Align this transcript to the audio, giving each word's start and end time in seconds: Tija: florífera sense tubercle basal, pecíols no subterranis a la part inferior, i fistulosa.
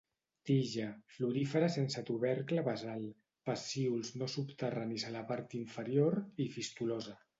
Tija: 0.49 0.85
florífera 1.15 1.67
sense 1.75 2.01
tubercle 2.07 2.63
basal, 2.69 3.05
pecíols 3.49 4.11
no 4.23 4.31
subterranis 4.37 5.07
a 5.11 5.15
la 5.19 5.23
part 5.33 5.55
inferior, 5.61 6.19
i 6.47 6.53
fistulosa. 6.57 7.15